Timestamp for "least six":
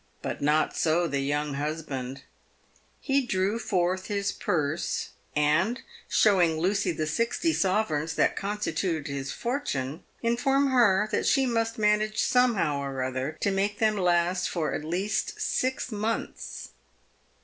14.83-15.91